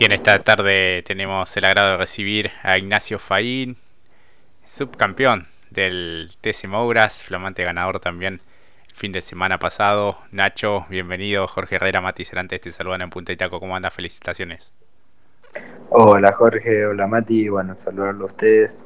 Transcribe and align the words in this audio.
Y 0.00 0.04
en 0.04 0.12
esta 0.12 0.38
tarde 0.38 1.02
tenemos 1.04 1.56
el 1.56 1.64
agrado 1.64 1.90
de 1.90 1.96
recibir 1.96 2.52
a 2.62 2.78
Ignacio 2.78 3.18
Faín, 3.18 3.76
subcampeón 4.64 5.48
del 5.70 6.30
TC 6.40 6.68
Mouras, 6.68 7.24
flamante 7.24 7.64
ganador 7.64 7.98
también 7.98 8.40
el 8.86 8.94
fin 8.94 9.10
de 9.10 9.20
semana 9.22 9.58
pasado. 9.58 10.18
Nacho, 10.30 10.86
bienvenido. 10.88 11.48
Jorge 11.48 11.74
Herrera, 11.74 12.00
Mati 12.00 12.24
Cerantes 12.24 12.60
te 12.60 12.70
saludan 12.70 13.02
en 13.02 13.10
Punta 13.10 13.32
Itaco. 13.32 13.58
¿Cómo 13.58 13.74
anda? 13.74 13.90
Felicitaciones. 13.90 14.72
Hola 15.90 16.32
Jorge, 16.32 16.86
hola 16.86 17.08
Mati, 17.08 17.48
bueno, 17.48 17.76
saludarlo 17.76 18.22
a 18.22 18.26
ustedes. 18.28 18.80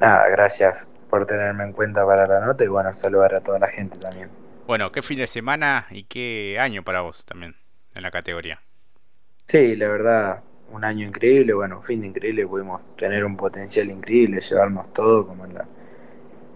Nada, 0.00 0.28
gracias 0.28 0.88
por 1.08 1.24
tenerme 1.24 1.62
en 1.62 1.72
cuenta 1.72 2.04
para 2.04 2.26
la 2.26 2.44
nota 2.44 2.64
y 2.64 2.66
bueno, 2.66 2.92
saludar 2.92 3.32
a 3.36 3.42
toda 3.42 3.60
la 3.60 3.68
gente 3.68 3.96
también. 3.98 4.28
Bueno, 4.66 4.90
qué 4.90 5.02
fin 5.02 5.18
de 5.18 5.28
semana 5.28 5.86
y 5.88 6.02
qué 6.02 6.58
año 6.58 6.82
para 6.82 7.02
vos 7.02 7.24
también 7.24 7.54
en 7.94 8.02
la 8.02 8.10
categoría. 8.10 8.65
Sí, 9.46 9.76
la 9.76 9.86
verdad, 9.86 10.42
un 10.72 10.84
año 10.84 11.06
increíble, 11.06 11.54
bueno, 11.54 11.76
un 11.76 11.82
fin 11.84 12.00
de 12.00 12.08
increíble, 12.08 12.46
pudimos 12.48 12.82
tener 12.96 13.24
un 13.24 13.36
potencial 13.36 13.88
increíble, 13.90 14.40
llevarnos 14.40 14.92
todo 14.92 15.24
como 15.24 15.44
en 15.44 15.54
la, 15.54 15.68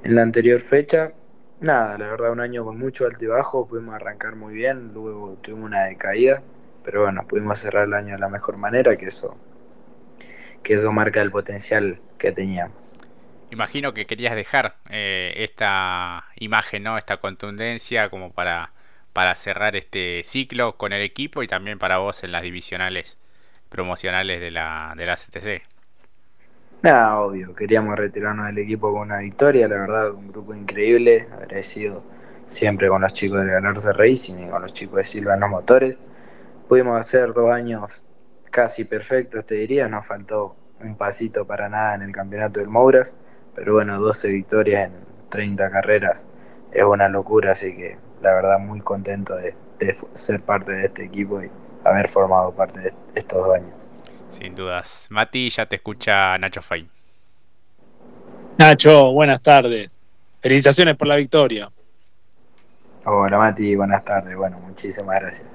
en 0.03 0.15
la 0.17 0.23
anterior 0.23 0.61
fecha. 0.61 1.13
Nada, 1.61 1.97
la 1.99 2.07
verdad, 2.09 2.33
un 2.33 2.41
año 2.41 2.65
con 2.65 2.79
mucho 2.79 3.07
alto 3.07 3.25
y 3.25 3.29
bajo, 3.29 3.69
pudimos 3.69 3.95
arrancar 3.95 4.35
muy 4.35 4.55
bien, 4.55 4.93
luego 4.93 5.39
tuvimos 5.41 5.67
una 5.67 5.85
decaída, 5.85 6.43
pero 6.83 7.03
bueno, 7.03 7.25
pudimos 7.29 7.61
cerrar 7.61 7.87
el 7.87 7.95
año 7.95 8.15
de 8.15 8.19
la 8.19 8.29
mejor 8.29 8.57
manera, 8.57 8.97
que 8.97 9.07
eso, 9.07 9.37
que 10.65 10.75
eso 10.75 10.91
marca 10.91 11.23
el 11.23 11.31
potencial 11.31 12.01
que 12.19 12.33
teníamos. 12.33 12.99
Imagino 13.53 13.95
que 13.95 14.07
querías 14.07 14.35
dejar 14.35 14.75
eh, 14.89 15.35
esta 15.37 16.25
imagen, 16.37 16.83
¿no? 16.83 16.99
Esta 16.99 17.19
contundencia 17.19 18.09
como 18.09 18.33
para 18.33 18.73
para 19.13 19.35
cerrar 19.35 19.77
este 19.77 20.23
ciclo 20.25 20.77
con 20.77 20.93
el 20.93 21.03
equipo 21.03 21.43
y 21.43 21.49
también 21.49 21.79
para 21.79 21.99
vos 21.99 22.25
en 22.25 22.33
las 22.33 22.43
divisionales 22.43 23.19
promocionales 23.69 24.41
de 24.41 24.51
la, 24.51 24.95
de 24.97 25.07
la 25.07 25.17
CTC? 25.17 25.63
Nada, 26.83 27.21
obvio, 27.21 27.55
queríamos 27.55 27.97
retirarnos 27.99 28.47
del 28.47 28.59
equipo 28.59 28.93
con 28.93 29.03
una 29.03 29.19
victoria, 29.19 29.69
la 29.69 29.77
verdad, 29.77 30.13
un 30.13 30.29
grupo 30.29 30.55
increíble, 30.55 31.29
agradecido 31.33 32.03
siempre 32.47 32.89
con 32.89 33.03
los 33.03 33.13
chicos 33.13 33.45
de 33.45 33.53
Ganarse 33.53 33.93
Racing 33.93 34.39
y 34.39 34.49
con 34.49 34.63
los 34.63 34.73
chicos 34.73 34.97
de 34.97 35.05
Silvano 35.05 35.49
Motores. 35.49 36.01
Pudimos 36.69 36.99
hacer 36.99 37.33
dos 37.35 37.53
años 37.53 38.03
casi 38.51 38.85
perfectos, 38.85 39.45
te 39.47 39.57
diría, 39.57 39.89
nos 39.89 40.07
faltó 40.07 40.57
un 40.81 40.97
pasito 40.97 41.47
para 41.47 41.69
nada 41.69 41.95
en 41.95 42.03
el 42.03 42.13
campeonato 42.13 42.61
del 42.61 42.69
Mouras, 42.69 43.15
pero 43.55 43.75
bueno, 43.75 44.01
12 44.01 44.31
victorias 44.31 44.87
en 44.87 44.93
30 45.29 45.71
carreras 45.71 46.29
es 46.73 46.83
una 46.85 47.09
locura, 47.09 47.53
así 47.53 47.77
que 47.77 47.99
la 48.23 48.35
verdad 48.35 48.59
muy 48.59 48.81
contento 48.81 49.35
de, 49.37 49.55
ser 50.13 50.43
parte 50.43 50.73
de 50.73 50.87
este 50.87 51.05
equipo 51.05 51.43
y 51.43 51.51
haber 51.85 52.09
formado 52.09 52.53
parte 52.53 52.81
de 52.81 52.95
estos 53.15 53.47
dos 53.47 53.57
años. 53.57 53.73
Sin 54.29 54.55
dudas. 54.55 55.07
Mati, 55.11 55.51
ya 55.51 55.67
te 55.67 55.77
escucha 55.77 56.37
Nacho 56.39 56.63
Fay. 56.63 56.89
Nacho, 58.59 59.13
buenas 59.13 59.41
tardes. 59.41 60.01
Felicitaciones 60.41 60.97
por 60.97 61.09
la 61.09 61.17
victoria. 61.17 61.71
Hola 63.05 63.39
Mati, 63.39 63.75
buenas 63.75 64.05
tardes. 64.05 64.37
Bueno, 64.37 64.61
muchísimas 64.61 65.21
gracias. 65.21 65.47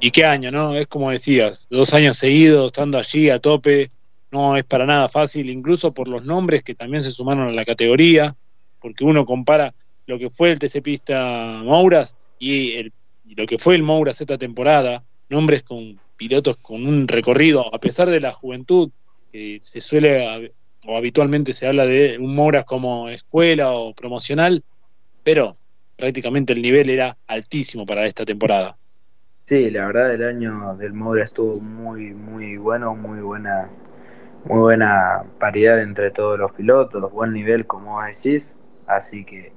¿Y 0.00 0.10
qué 0.10 0.24
año, 0.24 0.50
no? 0.50 0.74
Es 0.74 0.86
como 0.86 1.10
decías, 1.10 1.66
dos 1.68 1.92
años 1.92 2.16
seguidos, 2.16 2.66
estando 2.66 2.98
allí 2.98 3.30
a 3.30 3.40
tope, 3.40 3.90
no 4.30 4.56
es 4.56 4.64
para 4.64 4.86
nada 4.86 5.08
fácil, 5.08 5.50
incluso 5.50 5.92
por 5.92 6.08
los 6.08 6.24
nombres 6.24 6.62
que 6.62 6.74
también 6.74 7.02
se 7.02 7.10
sumaron 7.10 7.48
a 7.48 7.52
la 7.52 7.64
categoría, 7.64 8.34
porque 8.80 9.04
uno 9.04 9.26
compara 9.26 9.74
lo 10.06 10.18
que 10.18 10.30
fue 10.30 10.50
el 10.50 10.58
TC 10.58 10.82
Pista 10.82 11.60
Mouras 11.64 12.16
y, 12.38 12.92
lo 13.24 13.46
que 13.46 13.58
fue 13.58 13.76
el 13.76 13.82
Mouras 13.82 14.20
esta 14.20 14.36
temporada, 14.36 15.04
nombres 15.28 15.62
con 15.62 15.98
pilotos 16.16 16.56
con 16.56 16.86
un 16.86 17.08
recorrido, 17.08 17.74
a 17.74 17.78
pesar 17.78 18.10
de 18.10 18.20
la 18.20 18.32
juventud, 18.32 18.90
que 19.32 19.58
se 19.60 19.80
suele 19.80 20.52
o 20.84 20.96
habitualmente 20.96 21.52
se 21.52 21.66
habla 21.66 21.86
de 21.86 22.18
un 22.18 22.34
Mouras 22.34 22.64
como 22.64 23.08
escuela 23.08 23.72
o 23.72 23.94
promocional, 23.94 24.64
pero 25.22 25.56
prácticamente 25.96 26.52
el 26.52 26.62
nivel 26.62 26.90
era 26.90 27.16
altísimo 27.26 27.86
para 27.86 28.06
esta 28.06 28.24
temporada. 28.24 28.76
Sí, 29.44 29.70
la 29.70 29.86
verdad 29.86 30.14
el 30.14 30.24
año 30.24 30.76
del 30.76 30.92
Moura 30.92 31.24
estuvo 31.24 31.60
muy, 31.60 32.14
muy 32.14 32.56
bueno, 32.56 32.94
muy 32.94 33.20
buena, 33.20 33.68
muy 34.44 34.60
buena 34.60 35.24
paridad 35.38 35.82
entre 35.82 36.10
todos 36.12 36.38
los 36.38 36.52
pilotos, 36.52 37.10
buen 37.12 37.32
nivel 37.32 37.66
como 37.66 38.00
decís, 38.02 38.60
así 38.86 39.24
que 39.24 39.52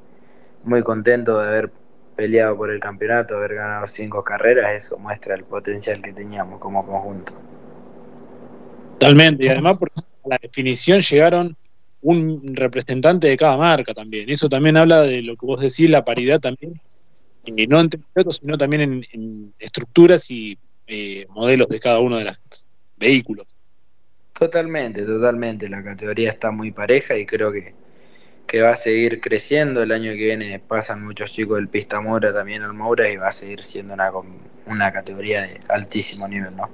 muy 0.66 0.84
contento 0.84 1.40
de 1.40 1.48
haber 1.48 1.72
peleado 2.16 2.58
por 2.58 2.72
el 2.72 2.80
campeonato, 2.80 3.36
haber 3.36 3.56
ganado 3.56 3.88
cinco 3.88 4.24
carreras, 4.24 4.74
eso 4.74 4.98
muestra 4.98 5.36
el 5.36 5.44
potencial 5.44 6.02
que 6.02 6.14
teníamos 6.14 6.60
como 6.60 6.86
conjunto. 6.86 7.34
Totalmente, 9.00 9.46
y 9.46 9.50
además 9.50 9.78
porque 9.78 10.02
a 10.02 10.30
la 10.30 10.40
definición 10.42 11.02
llegaron 11.02 11.56
un 12.02 12.56
representante 12.56 13.28
de 13.28 13.38
cada 13.38 13.58
marca 13.58 13.94
también. 13.94 14.30
Eso 14.30 14.48
también 14.48 14.78
habla 14.78 15.02
de 15.02 15.22
lo 15.22 15.36
que 15.36 15.46
vos 15.46 15.60
decís, 15.60 15.90
la 15.90 16.06
paridad 16.06 16.40
también, 16.40 16.80
y 17.46 17.68
no 17.68 17.80
entre 17.80 18.00
pilotos, 18.14 18.40
sino 18.42 18.58
también 18.58 19.04
en, 19.12 19.54
estructuras 19.60 20.30
y 20.32 20.58
eh, 20.88 21.26
modelos 21.30 21.68
de 21.68 21.80
cada 21.80 22.00
uno 22.00 22.18
de 22.18 22.26
los 22.26 22.40
vehículos. 22.98 23.48
Totalmente, 24.38 25.04
totalmente. 25.04 25.70
La 25.70 25.84
categoría 25.84 26.30
está 26.30 26.52
muy 26.52 26.72
pareja 26.72 27.18
y 27.18 27.26
creo 27.26 27.52
que 27.52 27.74
que 28.46 28.62
va 28.62 28.72
a 28.72 28.76
seguir 28.76 29.22
creciendo. 29.22 29.84
El 29.84 29.92
año 29.92 30.12
que 30.12 30.26
viene 30.26 30.60
pasan 30.60 31.04
muchos 31.04 31.32
chicos 31.32 31.58
del 31.58 31.70
Pista 31.70 32.02
Mora 32.02 32.34
también 32.34 32.64
al 32.64 32.74
Moura 32.74 33.10
y 33.10 33.18
va 33.18 33.30
a 33.30 33.34
seguir 33.34 33.64
siendo 33.64 33.94
una, 33.94 34.12
una 34.66 34.92
categoría 34.92 35.42
de 35.42 35.60
altísimo 35.70 36.28
nivel, 36.28 36.56
¿no? 36.56 36.70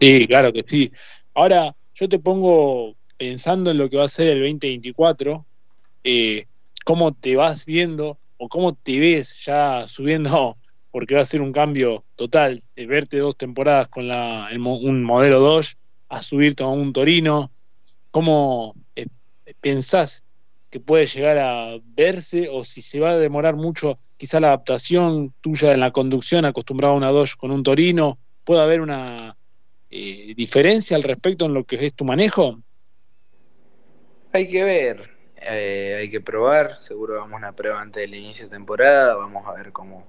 Sí, 0.00 0.26
claro 0.26 0.52
que 0.52 0.64
sí. 0.66 0.92
Ahora, 1.34 1.74
yo 1.94 2.08
te 2.08 2.18
pongo 2.18 2.94
pensando 3.16 3.70
en 3.70 3.78
lo 3.78 3.90
que 3.90 3.96
va 3.96 4.04
a 4.04 4.08
ser 4.08 4.28
el 4.28 4.38
2024, 4.40 5.44
eh, 6.04 6.46
cómo 6.84 7.12
te 7.12 7.34
vas 7.34 7.64
viendo 7.64 8.18
o 8.36 8.48
cómo 8.48 8.74
te 8.74 9.00
ves 9.00 9.44
ya 9.44 9.86
subiendo, 9.88 10.56
porque 10.92 11.16
va 11.16 11.22
a 11.22 11.26
ser 11.26 11.42
un 11.42 11.52
cambio 11.52 12.04
total, 12.14 12.62
de 12.76 12.86
verte 12.86 13.18
dos 13.18 13.36
temporadas 13.36 13.88
con 13.88 14.06
la, 14.06 14.48
un 14.54 15.02
modelo 15.02 15.40
2 15.40 15.76
a 16.08 16.22
subirte 16.22 16.62
a 16.62 16.68
un 16.68 16.92
Torino, 16.92 17.50
¿cómo 18.10 18.74
eh, 18.96 19.06
pensás 19.60 20.24
que 20.70 20.80
puede 20.80 21.06
llegar 21.06 21.38
a 21.38 21.78
verse 21.84 22.48
o 22.50 22.64
si 22.64 22.82
se 22.82 23.00
va 23.00 23.10
a 23.10 23.18
demorar 23.18 23.56
mucho 23.56 23.98
quizá 24.18 24.40
la 24.40 24.48
adaptación 24.48 25.32
tuya 25.40 25.72
en 25.72 25.80
la 25.80 25.92
conducción 25.92 26.44
acostumbrado 26.44 26.94
a 26.94 26.96
una 26.96 27.10
Dodge 27.10 27.36
con 27.36 27.50
un 27.50 27.62
Torino, 27.62 28.18
¿puede 28.44 28.62
haber 28.62 28.80
una 28.80 29.36
eh, 29.90 30.34
diferencia 30.36 30.96
al 30.96 31.04
respecto 31.04 31.46
en 31.46 31.54
lo 31.54 31.64
que 31.64 31.86
es 31.86 31.94
tu 31.94 32.04
manejo? 32.04 32.58
Hay 34.32 34.48
que 34.48 34.64
ver, 34.64 35.08
eh, 35.36 35.96
hay 36.00 36.10
que 36.10 36.20
probar, 36.20 36.76
seguro 36.76 37.14
vamos 37.14 37.34
a 37.34 37.36
una 37.38 37.52
prueba 37.52 37.80
antes 37.80 38.02
del 38.02 38.14
inicio 38.14 38.44
de 38.44 38.50
temporada, 38.50 39.14
vamos 39.14 39.46
a 39.46 39.54
ver 39.54 39.72
cómo, 39.72 40.06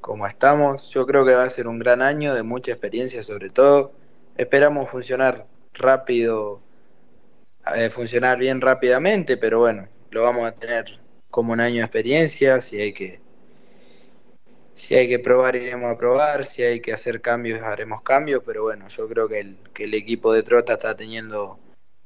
cómo 0.00 0.26
estamos. 0.26 0.90
Yo 0.90 1.06
creo 1.06 1.24
que 1.24 1.34
va 1.34 1.44
a 1.44 1.48
ser 1.48 1.68
un 1.68 1.78
gran 1.78 2.02
año 2.02 2.34
de 2.34 2.42
mucha 2.42 2.72
experiencia 2.72 3.22
sobre 3.22 3.48
todo. 3.48 3.92
Esperamos 4.36 4.90
funcionar 4.90 5.46
rápido, 5.72 6.60
eh, 7.74 7.88
funcionar 7.90 8.38
bien 8.38 8.60
rápidamente, 8.60 9.36
pero 9.36 9.60
bueno, 9.60 9.88
lo 10.12 10.22
vamos 10.22 10.46
a 10.46 10.52
tener 10.52 11.00
como 11.30 11.54
un 11.54 11.60
año 11.60 11.76
de 11.76 11.82
experiencia, 11.82 12.60
si 12.60 12.80
hay 12.80 12.92
que 12.92 13.20
si 14.74 14.94
hay 14.94 15.08
que 15.08 15.18
probar 15.18 15.56
iremos 15.56 15.92
a 15.92 15.96
probar, 15.96 16.44
si 16.44 16.62
hay 16.62 16.80
que 16.80 16.92
hacer 16.92 17.20
cambios 17.20 17.62
haremos 17.62 18.02
cambios, 18.02 18.42
pero 18.44 18.62
bueno, 18.64 18.88
yo 18.88 19.08
creo 19.08 19.28
que 19.28 19.40
el, 19.40 19.56
que 19.72 19.84
el 19.84 19.94
equipo 19.94 20.32
de 20.32 20.42
Trota 20.42 20.74
está 20.74 20.96
teniendo 20.96 21.58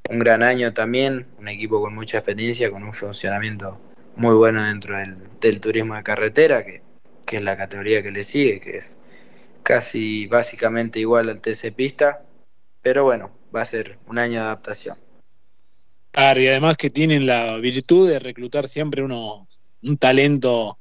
un 0.08 0.18
gran 0.18 0.42
año 0.42 0.72
también, 0.72 1.26
un 1.38 1.48
equipo 1.48 1.80
con 1.80 1.94
mucha 1.94 2.18
experiencia, 2.18 2.70
con 2.70 2.84
un 2.84 2.92
funcionamiento 2.92 3.80
muy 4.14 4.34
bueno 4.34 4.64
dentro 4.64 4.96
del, 4.96 5.60
turismo 5.60 5.96
de 5.96 6.02
carretera, 6.02 6.64
que, 6.64 6.82
que, 7.24 7.36
es 7.38 7.42
la 7.42 7.56
categoría 7.56 8.02
que 8.02 8.10
le 8.12 8.24
sigue, 8.24 8.60
que 8.60 8.76
es 8.76 9.00
casi 9.62 10.26
básicamente 10.26 11.00
igual 11.00 11.28
al 11.28 11.40
TC 11.40 11.72
Pista, 11.74 12.22
pero 12.82 13.04
bueno, 13.04 13.32
va 13.54 13.62
a 13.62 13.64
ser 13.64 13.98
un 14.06 14.18
año 14.18 14.40
de 14.40 14.46
adaptación 14.46 15.05
y 16.16 16.46
además 16.46 16.78
que 16.78 16.88
tienen 16.88 17.26
la 17.26 17.56
virtud 17.58 18.08
de 18.08 18.18
reclutar 18.18 18.68
siempre 18.68 19.02
uno, 19.02 19.46
un 19.82 19.98
talento 19.98 20.78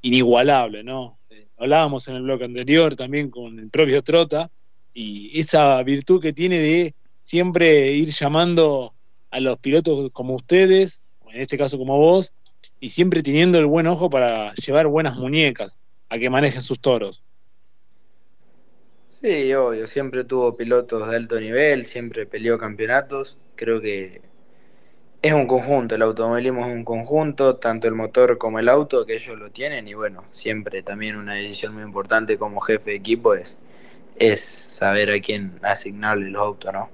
inigualable, 0.00 0.82
¿no? 0.82 1.18
Hablábamos 1.58 2.08
en 2.08 2.14
el 2.14 2.22
blog 2.22 2.42
anterior 2.44 2.96
también 2.96 3.30
con 3.30 3.58
el 3.58 3.68
propio 3.68 4.02
Trota, 4.02 4.50
y 4.94 5.38
esa 5.38 5.82
virtud 5.82 6.22
que 6.22 6.32
tiene 6.32 6.58
de 6.58 6.94
siempre 7.22 7.92
ir 7.92 8.08
llamando 8.10 8.94
a 9.30 9.40
los 9.40 9.58
pilotos 9.58 10.10
como 10.12 10.34
ustedes, 10.34 11.02
en 11.30 11.40
este 11.40 11.58
caso 11.58 11.76
como 11.76 11.98
vos, 11.98 12.32
y 12.80 12.88
siempre 12.88 13.22
teniendo 13.22 13.58
el 13.58 13.66
buen 13.66 13.86
ojo 13.86 14.08
para 14.08 14.54
llevar 14.54 14.86
buenas 14.86 15.16
muñecas 15.16 15.76
a 16.08 16.18
que 16.18 16.30
manejen 16.30 16.62
sus 16.62 16.80
toros. 16.80 17.22
Sí, 19.06 19.52
obvio, 19.52 19.86
siempre 19.86 20.24
tuvo 20.24 20.56
pilotos 20.56 21.10
de 21.10 21.16
alto 21.16 21.38
nivel, 21.38 21.84
siempre 21.84 22.24
peleó 22.24 22.56
campeonatos, 22.56 23.36
creo 23.56 23.80
que 23.80 24.22
es 25.20 25.32
un 25.32 25.46
conjunto, 25.46 25.96
el 25.96 26.02
automovilismo 26.02 26.66
es 26.66 26.72
un 26.72 26.84
conjunto, 26.84 27.56
tanto 27.56 27.88
el 27.88 27.94
motor 27.94 28.38
como 28.38 28.58
el 28.58 28.68
auto, 28.68 29.04
que 29.04 29.16
ellos 29.16 29.36
lo 29.38 29.50
tienen 29.50 29.88
y 29.88 29.94
bueno, 29.94 30.24
siempre 30.30 30.82
también 30.82 31.16
una 31.16 31.34
decisión 31.34 31.74
muy 31.74 31.82
importante 31.82 32.38
como 32.38 32.60
jefe 32.60 32.90
de 32.90 32.96
equipo 32.96 33.34
es, 33.34 33.58
es 34.16 34.44
saber 34.44 35.10
a 35.10 35.20
quién 35.20 35.58
asignarle 35.62 36.30
los 36.30 36.42
autos, 36.42 36.72
¿no? 36.72 36.90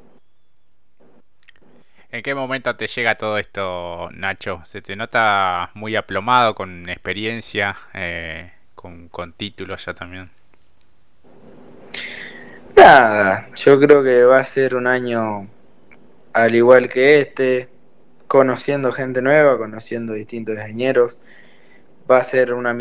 ¿En 2.11 2.23
qué 2.23 2.35
momento 2.35 2.77
te 2.77 2.87
llega 2.87 3.17
todo 3.17 3.39
esto, 3.39 4.09
Nacho? 4.13 4.61
¿Se 4.65 4.81
te 4.81 4.95
nota 4.95 5.71
muy 5.75 5.97
aplomado, 5.97 6.55
con 6.55 6.89
experiencia, 6.89 7.77
eh, 7.93 8.53
con, 8.77 9.09
con 9.09 9.33
títulos 9.33 9.85
ya 9.85 9.95
también? 9.95 10.31
Nada, 12.77 13.49
yo 13.57 13.81
creo 13.81 14.03
que 14.05 14.25
va 14.25 14.39
a 14.39 14.45
ser 14.45 14.77
un 14.77 14.87
año 14.87 15.49
al 16.33 16.55
igual 16.55 16.89
que 16.89 17.21
este, 17.21 17.69
conociendo 18.35 18.91
gente 18.91 19.23
nueva, 19.23 19.57
conociendo 19.57 20.13
distintos 20.13 20.57
ingenieros. 20.57 21.21
Va 22.11 22.19
a 22.19 22.25
ser 22.25 22.53
una 22.53 22.77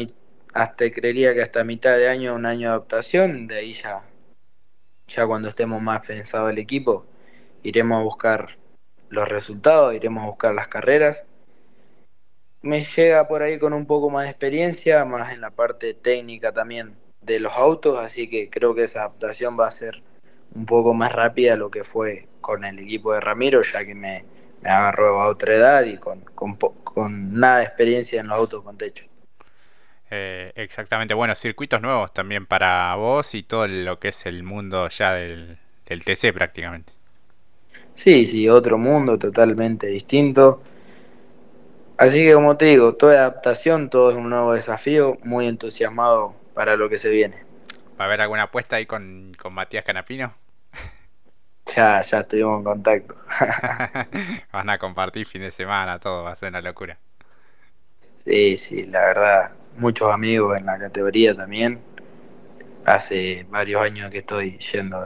hasta 0.52 0.90
creería 0.90 1.36
que 1.36 1.44
hasta 1.44 1.64
mitad 1.64 1.96
de 1.96 2.10
año 2.10 2.34
un 2.34 2.48
año 2.48 2.62
de 2.62 2.68
adaptación, 2.70 3.46
de 3.46 3.58
ahí 3.58 3.74
ya 3.74 4.02
ya 5.08 5.28
cuando 5.28 5.50
estemos 5.50 5.80
más 5.80 6.08
pensados 6.08 6.50
el 6.50 6.58
equipo, 6.58 7.06
iremos 7.62 8.00
a 8.00 8.04
buscar 8.04 8.58
los 9.10 9.30
resultados, 9.30 9.94
iremos 9.94 10.24
a 10.24 10.26
buscar 10.26 10.56
las 10.56 10.70
carreras. 10.70 11.24
Me 12.64 12.84
llega 12.84 13.28
por 13.28 13.44
ahí 13.44 13.60
con 13.60 13.74
un 13.74 13.86
poco 13.86 14.10
más 14.10 14.24
de 14.24 14.32
experiencia, 14.32 15.06
más 15.06 15.34
en 15.34 15.42
la 15.42 15.52
parte 15.52 15.94
técnica 15.94 16.52
también 16.52 16.96
de 17.22 17.40
los 17.40 17.54
autos, 17.54 18.00
así 18.00 18.28
que 18.28 18.50
creo 18.50 18.74
que 18.74 18.86
esa 18.86 19.02
adaptación 19.02 19.56
va 19.60 19.68
a 19.68 19.72
ser 19.72 20.02
un 20.56 20.66
poco 20.66 20.96
más 20.96 21.14
rápida 21.14 21.56
lo 21.56 21.70
que 21.70 21.84
fue 21.84 22.28
con 22.42 22.66
el 22.66 22.80
equipo 22.80 23.14
de 23.14 23.22
Ramiro, 23.22 23.62
ya 23.62 23.86
que 23.86 23.94
me, 23.94 24.26
me 24.64 24.70
agarró 24.70 25.22
a 25.22 25.28
otra 25.28 25.56
edad 25.56 25.84
y 25.86 25.98
con, 25.98 26.22
con, 26.22 26.56
con 26.56 27.34
nada 27.34 27.60
de 27.60 27.66
experiencia 27.66 28.22
en 28.22 28.28
los 28.28 28.38
autos 28.38 28.64
con 28.64 28.78
techo. 28.78 29.06
Eh, 30.10 30.52
exactamente, 30.56 31.14
bueno, 31.14 31.34
circuitos 31.36 31.82
nuevos 31.82 32.14
también 32.14 32.46
para 32.46 32.94
vos 32.96 33.34
y 33.36 33.44
todo 33.44 33.68
lo 33.68 34.00
que 34.00 34.10
es 34.10 34.26
el 34.26 34.44
mundo 34.44 34.88
ya 34.90 35.14
del, 35.14 35.58
del 35.86 36.04
TC 36.06 36.34
prácticamente. 36.34 36.94
Sí, 37.94 38.26
sí, 38.26 38.48
otro 38.50 38.78
mundo 38.78 39.18
totalmente 39.18 39.88
distinto. 39.88 40.62
Así 41.98 42.24
que 42.24 42.36
como 42.36 42.56
te 42.56 42.66
digo, 42.66 42.94
toda 42.96 43.14
adaptación, 43.16 43.90
todo 43.90 44.12
es 44.12 44.16
un 44.16 44.30
nuevo 44.30 44.54
desafío, 44.54 45.18
muy 45.24 45.48
entusiasmado 45.48 46.36
para 46.54 46.76
lo 46.76 46.88
que 46.88 46.98
se 46.98 47.10
viene. 47.10 47.38
¿Va 48.00 48.06
a 48.06 48.08
haber 48.08 48.22
alguna 48.22 48.44
apuesta 48.44 48.76
ahí 48.76 48.86
con, 48.86 49.34
con 49.40 49.54
Matías 49.54 49.84
Canapino? 49.86 50.36
Ya, 51.76 52.02
ya 52.02 52.20
estuvimos 52.20 52.60
en 52.60 52.64
contacto. 52.64 53.16
Van 54.52 54.70
a 54.70 54.78
compartir 54.78 55.26
fin 55.26 55.42
de 55.42 55.52
semana, 55.52 56.00
todo, 56.00 56.24
va 56.24 56.32
a 56.32 56.36
ser 56.36 56.50
una 56.50 56.62
locura. 56.62 57.00
Sí, 58.18 58.58
sí, 58.58 58.86
la 58.86 59.02
verdad, 59.02 59.52
muchos 59.78 60.12
amigos 60.12 60.58
en 60.60 60.66
la 60.66 60.78
categoría 60.78 61.36
también. 61.36 61.80
Hace 62.86 63.46
varios 63.50 63.82
años 63.82 64.12
que 64.12 64.20
estoy 64.20 64.58
yendo 64.58 64.98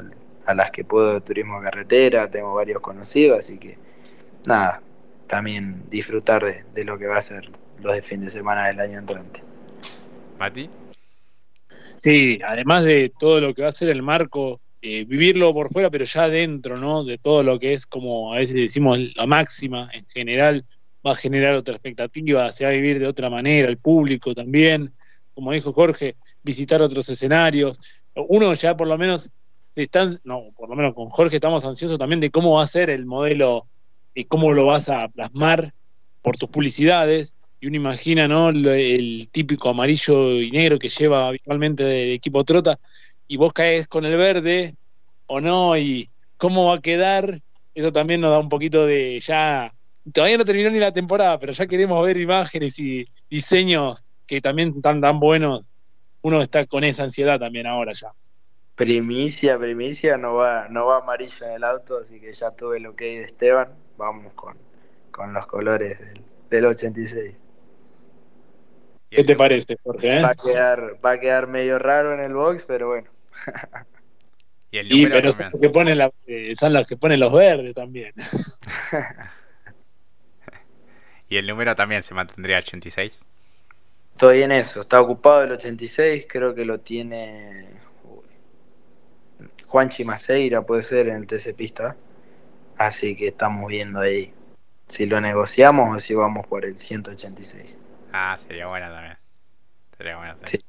a 0.46 0.54
las 0.54 0.72
que 0.72 0.84
puedo 0.84 1.14
de 1.14 1.22
turismo 1.22 1.62
carretera, 1.62 2.30
tengo 2.30 2.54
varios 2.54 2.81
conocidos, 2.81 3.40
así 3.40 3.58
que 3.58 3.78
nada, 4.46 4.81
también 5.28 5.84
disfrutar 5.90 6.44
de, 6.74 6.84
lo 6.84 6.98
que 6.98 7.08
va 7.08 7.18
a 7.18 7.22
ser 7.22 7.50
los 7.81 7.94
de 7.94 8.02
fin 8.02 8.22
de 8.22 8.30
semana 8.30 8.68
del 8.68 8.80
año 8.80 8.98
entrante. 8.98 9.44
¿Mati? 10.40 10.69
Sí, 12.00 12.40
además 12.46 12.84
de 12.84 13.12
todo 13.18 13.42
lo 13.42 13.54
que 13.54 13.64
va 13.64 13.69
a 13.69 13.74
ser 13.74 13.90
el 13.90 14.02
marco, 14.02 14.62
eh, 14.81 15.06
vivirlo 15.06 15.53
por 15.53 15.71
fuera, 15.71 15.89
pero 15.89 16.06
ya 16.06 16.25
adentro, 16.25 16.77
¿no? 16.77 17.03
De 17.03 17.18
todo 17.18 17.44
lo 17.44 17.57
que 17.57 17.74
es 17.74 17.85
como 17.88 18.33
a 18.33 18.38
veces 18.38 18.56
decimos 18.56 19.00
la 19.15 19.25
máxima 19.25 19.89
en 19.94 20.06
general, 20.07 20.65
va 21.06 21.12
a 21.12 21.15
generar 21.15 21.56
otra 21.56 21.75
expectativa, 21.75 22.51
se 22.51 22.63
va 22.63 22.71
a 22.71 22.74
vivir 22.74 23.00
de 23.00 23.07
otra 23.07 23.29
manera, 23.29 23.69
el 23.69 23.77
público 23.77 24.35
también, 24.35 24.94
como 25.33 25.51
dijo 25.51 25.71
Jorge, 25.74 26.15
visitar 26.44 26.81
otros 26.81 27.09
escenarios. 27.09 27.79
Uno 28.15 28.53
ya 28.53 28.75
por 28.75 28.88
lo 28.88 28.97
menos, 28.97 29.31
se 29.69 29.83
están, 29.83 30.09
no, 30.24 30.51
por 30.56 30.69
lo 30.69 30.75
menos 30.75 30.94
con 30.94 31.09
Jorge 31.09 31.35
estamos 31.35 31.65
ansiosos 31.65 32.00
también 32.00 32.19
de 32.19 32.31
cómo 32.31 32.56
va 32.56 32.63
a 32.63 32.68
ser 32.68 32.89
el 32.89 33.06
modelo 33.06 33.68
y 34.13 34.25
cómo 34.25 34.51
lo 34.51 34.65
vas 34.65 34.89
a 34.89 35.07
plasmar 35.09 35.73
por 36.21 36.38
tus 36.38 36.50
publicidades. 36.50 37.35
Y 37.59 37.68
uno 37.68 37.75
imagina, 37.77 38.27
¿no? 38.27 38.50
El 38.50 39.30
típico 39.31 39.69
amarillo 39.69 40.39
y 40.41 40.51
negro 40.51 40.77
que 40.77 40.89
lleva 40.89 41.27
habitualmente 41.27 41.83
el 41.83 42.13
equipo 42.13 42.44
Trota, 42.44 42.80
y 43.27 43.38
vos 43.38 43.53
caes 43.53 43.88
con 43.88 44.06
el 44.06 44.15
verde 44.18 44.75
o 45.25 45.41
no, 45.41 45.77
y 45.77 46.09
cómo 46.38 46.68
va 46.68 46.75
a 46.75 46.81
quedar. 46.81 47.41
Eso 47.75 47.91
también 47.91 48.21
nos 48.21 48.31
da 48.31 48.39
un 48.39 48.50
poquito 48.50 48.85
de 48.85 49.19
ya 49.19 49.71
todavía 50.13 50.38
no 50.38 50.45
terminó 50.45 50.69
ni 50.69 50.79
la 50.79 50.91
temporada, 50.91 51.39
pero 51.39 51.53
ya 51.53 51.68
queremos 51.68 52.06
ver 52.06 52.18
imágenes 52.18 52.79
y 52.79 53.06
diseños 53.29 54.03
que 54.25 54.41
también 54.41 54.74
están 54.75 55.01
tan 55.01 55.19
buenos. 55.19 55.69
Uno 56.21 56.41
está 56.41 56.65
con 56.65 56.83
esa 56.83 57.03
ansiedad 57.03 57.39
también 57.39 57.68
ahora 57.68 57.94
ya. 57.94 58.12
Primicia, 58.75 59.57
primicia, 59.57 60.18
no 60.18 60.35
va, 60.35 60.68
no 60.69 60.85
va 60.85 60.97
amarillo 60.97 61.45
en 61.45 61.51
el 61.53 61.63
auto, 61.63 61.97
así 61.97 62.19
que 62.19 62.33
ya 62.33 62.51
tuve 62.51 62.80
lo 62.80 62.95
que 62.95 63.06
hay 63.06 63.18
de 63.18 63.23
Esteban. 63.23 63.69
Vamos 63.97 64.33
con, 64.33 64.56
con 65.12 65.33
los 65.33 65.47
colores 65.47 66.00
del, 66.00 66.21
del 66.50 66.65
86. 66.65 67.39
¿Qué 69.09 69.23
te 69.23 69.35
parece, 69.35 69.77
Jorge? 69.83 70.18
Eh? 70.18 70.21
Va, 70.21 70.30
a 70.30 70.35
quedar, 70.35 71.00
va 71.03 71.12
a 71.12 71.19
quedar 71.19 71.47
medio 71.47 71.80
raro 71.80 72.13
en 72.13 72.19
el 72.19 72.33
box, 72.33 72.63
pero 72.65 72.89
bueno. 72.89 73.09
y, 74.72 74.78
el 74.78 75.10
pero 75.10 75.31
son 75.31 75.51
los, 75.51 75.62
que 75.62 75.69
ponen 75.69 75.98
la, 75.98 76.12
eh, 76.25 76.54
son 76.56 76.74
los 76.74 76.86
que 76.86 76.98
ponen 76.98 77.19
los 77.19 77.31
verdes 77.31 77.74
también. 77.74 78.13
¿Y 81.30 81.38
el 81.38 81.48
número 81.48 81.75
también 81.75 82.04
se 82.04 82.13
mantendría 82.13 82.60
86? 82.60 83.25
Estoy 84.13 84.44
en 84.44 84.51
eso, 84.51 84.81
está 84.81 85.00
ocupado 85.01 85.44
el 85.44 85.51
86, 85.51 86.25
creo 86.28 86.56
que 86.56 86.66
lo 86.66 86.80
tiene 86.80 87.68
Juan 89.68 89.90
Chimaseira, 89.90 90.62
puede 90.62 90.83
ser 90.83 91.10
en 91.10 91.18
el 91.18 91.28
TC 91.28 91.54
Pista. 91.56 91.95
Así 92.78 93.16
que 93.16 93.28
estamos 93.28 93.68
viendo 93.68 94.00
ahí 94.00 94.33
si 94.88 95.06
lo 95.06 95.19
negociamos 95.19 95.95
o 95.95 96.00
si 96.00 96.13
vamos 96.13 96.48
por 96.48 96.66
el 96.66 96.78
186. 96.78 97.80
Ah, 98.13 98.38
sería 98.38 98.68
buena 98.68 98.90
también. 98.90 99.18
Sería 99.98 100.18
buena 100.18 100.33
también. 100.33 100.62
Sí. 100.62 100.66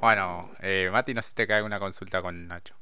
Bueno, 0.00 0.50
eh, 0.60 0.88
Mati, 0.92 1.14
no 1.14 1.22
sé 1.22 1.30
si 1.30 1.34
te 1.34 1.46
cae 1.46 1.62
una 1.62 1.78
consulta 1.78 2.20
con 2.22 2.46
Nacho. 2.46 2.74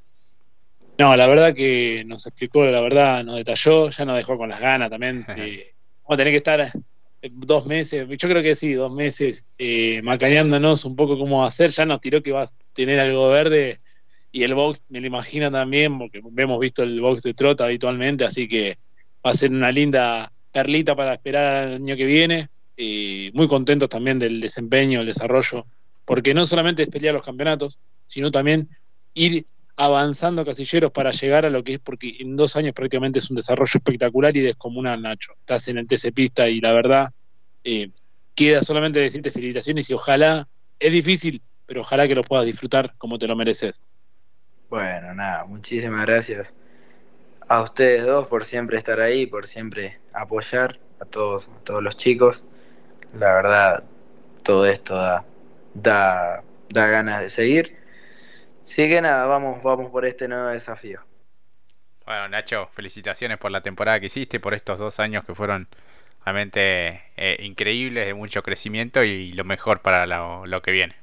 No, 0.98 1.16
la 1.16 1.26
verdad 1.26 1.54
que 1.54 2.04
nos 2.06 2.26
explicó, 2.26 2.64
la 2.66 2.80
verdad, 2.80 3.24
nos 3.24 3.36
detalló, 3.36 3.90
ya 3.90 4.04
nos 4.04 4.16
dejó 4.16 4.36
con 4.36 4.48
las 4.48 4.60
ganas 4.60 4.90
también. 4.90 5.24
vamos 5.26 6.08
a 6.08 6.16
tener 6.16 6.32
que 6.32 6.38
estar 6.38 6.60
eh, 6.60 7.30
dos 7.32 7.66
meses, 7.66 8.06
yo 8.08 8.28
creo 8.28 8.42
que 8.42 8.54
sí, 8.54 8.74
dos 8.74 8.92
meses 8.92 9.46
eh, 9.58 10.02
macaneándonos 10.02 10.84
un 10.84 10.94
poco 10.94 11.18
cómo 11.18 11.48
ser. 11.50 11.70
Ya 11.70 11.84
nos 11.84 12.00
tiró 12.00 12.22
que 12.22 12.32
va 12.32 12.42
a 12.42 12.48
tener 12.72 13.00
algo 13.00 13.28
verde 13.28 13.80
y 14.30 14.42
el 14.42 14.54
box 14.54 14.84
me 14.88 15.00
lo 15.00 15.06
imagino 15.06 15.50
también, 15.50 15.98
porque 15.98 16.20
hemos 16.36 16.60
visto 16.60 16.82
el 16.82 17.00
box 17.00 17.22
de 17.22 17.34
Trota 17.34 17.64
habitualmente, 17.64 18.24
así 18.24 18.48
que 18.48 18.76
va 19.24 19.30
a 19.30 19.34
ser 19.34 19.50
una 19.50 19.70
linda 19.70 20.32
perlita 20.52 20.94
para 20.94 21.14
esperar 21.14 21.56
al 21.56 21.74
año 21.74 21.96
que 21.96 22.04
viene. 22.04 22.48
y 22.76 23.30
muy 23.34 23.46
contentos 23.46 23.88
también 23.88 24.18
del 24.18 24.40
desempeño, 24.40 25.00
el 25.00 25.06
desarrollo, 25.06 25.66
porque 26.04 26.34
no 26.34 26.46
solamente 26.46 26.82
es 26.82 26.88
pelear 26.88 27.14
los 27.14 27.22
campeonatos, 27.22 27.78
sino 28.06 28.30
también 28.30 28.68
ir 29.14 29.46
avanzando 29.76 30.44
casilleros 30.44 30.92
para 30.92 31.10
llegar 31.10 31.44
a 31.44 31.50
lo 31.50 31.64
que 31.64 31.74
es, 31.74 31.80
porque 31.80 32.16
en 32.20 32.36
dos 32.36 32.56
años 32.56 32.74
prácticamente 32.74 33.18
es 33.18 33.30
un 33.30 33.36
desarrollo 33.36 33.72
espectacular 33.74 34.36
y 34.36 34.40
descomunal, 34.40 35.02
Nacho. 35.02 35.32
Estás 35.40 35.68
en 35.68 35.78
el 35.78 35.86
TC 35.86 36.12
Pista 36.12 36.48
y 36.48 36.60
la 36.60 36.72
verdad, 36.72 37.10
eh, 37.64 37.90
queda 38.34 38.62
solamente 38.62 39.00
decirte 39.00 39.30
felicitaciones 39.30 39.88
y 39.90 39.94
ojalá, 39.94 40.48
es 40.78 40.92
difícil, 40.92 41.42
pero 41.66 41.80
ojalá 41.80 42.06
que 42.06 42.14
lo 42.14 42.22
puedas 42.22 42.46
disfrutar 42.46 42.94
como 42.98 43.18
te 43.18 43.26
lo 43.26 43.36
mereces. 43.36 43.82
Bueno, 44.70 45.14
nada, 45.14 45.44
muchísimas 45.44 46.06
gracias 46.06 46.54
a 47.48 47.62
ustedes 47.62 48.04
dos 48.04 48.26
por 48.26 48.44
siempre 48.44 48.78
estar 48.78 49.00
ahí, 49.00 49.26
por 49.26 49.46
siempre 49.46 49.98
apoyar 50.12 50.78
a 51.00 51.04
todos, 51.04 51.48
a 51.48 51.64
todos 51.64 51.82
los 51.82 51.96
chicos. 51.96 52.44
La 53.18 53.32
verdad, 53.34 53.84
todo 54.42 54.66
esto 54.66 54.94
da, 54.94 55.24
da, 55.74 56.42
da 56.70 56.86
ganas 56.86 57.20
de 57.20 57.30
seguir 57.30 57.84
Sí 58.64 58.88
que 58.88 59.00
nada, 59.02 59.26
vamos, 59.26 59.62
vamos 59.62 59.90
por 59.90 60.06
este 60.06 60.26
nuevo 60.26 60.46
desafío. 60.46 61.00
Bueno, 62.06 62.28
Nacho, 62.28 62.68
felicitaciones 62.72 63.38
por 63.38 63.50
la 63.50 63.60
temporada 63.60 64.00
que 64.00 64.06
hiciste, 64.06 64.40
por 64.40 64.54
estos 64.54 64.78
dos 64.78 64.98
años 65.00 65.24
que 65.24 65.34
fueron 65.34 65.68
realmente 66.24 67.02
eh, 67.16 67.36
increíbles, 67.40 68.06
de 68.06 68.14
mucho 68.14 68.42
crecimiento 68.42 69.04
y 69.04 69.32
lo 69.32 69.44
mejor 69.44 69.80
para 69.80 70.06
lo, 70.06 70.62
que 70.62 70.70
viene. 70.70 70.96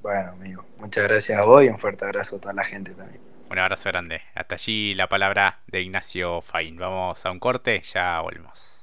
Bueno, 0.00 0.30
amigo, 0.30 0.64
muchas 0.78 1.04
gracias 1.04 1.38
a 1.38 1.44
vos 1.44 1.62
y 1.62 1.68
un 1.68 1.78
fuerte 1.78 2.04
abrazo 2.06 2.36
a 2.36 2.40
toda 2.40 2.54
la 2.54 2.64
gente 2.64 2.94
también. 2.94 3.20
Un 3.50 3.58
abrazo 3.58 3.90
grande. 3.90 4.22
Hasta 4.34 4.54
allí 4.54 4.94
la 4.94 5.08
palabra 5.08 5.60
de 5.66 5.82
Ignacio 5.82 6.40
Fain. 6.40 6.76
Vamos 6.78 7.24
a 7.24 7.30
un 7.30 7.38
corte, 7.38 7.82
ya 7.82 8.18
volvemos. 8.20 8.81